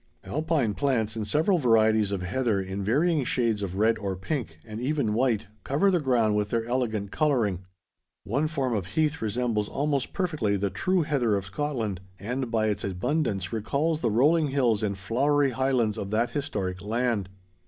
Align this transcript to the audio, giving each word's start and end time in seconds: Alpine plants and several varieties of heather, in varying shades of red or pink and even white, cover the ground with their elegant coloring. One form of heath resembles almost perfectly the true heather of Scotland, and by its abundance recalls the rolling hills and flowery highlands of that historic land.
Alpine 0.23 0.73
plants 0.73 1.15
and 1.15 1.27
several 1.27 1.59
varieties 1.59 2.11
of 2.11 2.23
heather, 2.23 2.59
in 2.59 2.83
varying 2.83 3.23
shades 3.23 3.61
of 3.61 3.75
red 3.77 3.99
or 3.99 4.15
pink 4.15 4.57
and 4.65 4.79
even 4.81 5.13
white, 5.13 5.45
cover 5.63 5.91
the 5.91 5.99
ground 5.99 6.35
with 6.35 6.49
their 6.49 6.65
elegant 6.65 7.11
coloring. 7.11 7.59
One 8.23 8.47
form 8.47 8.73
of 8.73 8.87
heath 8.87 9.21
resembles 9.21 9.69
almost 9.69 10.11
perfectly 10.11 10.57
the 10.57 10.71
true 10.71 11.03
heather 11.03 11.35
of 11.35 11.45
Scotland, 11.45 12.01
and 12.17 12.49
by 12.49 12.65
its 12.69 12.83
abundance 12.83 13.53
recalls 13.53 14.01
the 14.01 14.09
rolling 14.09 14.47
hills 14.47 14.81
and 14.81 14.97
flowery 14.97 15.51
highlands 15.51 15.99
of 15.99 16.09
that 16.09 16.31
historic 16.31 16.81
land. 16.81 17.29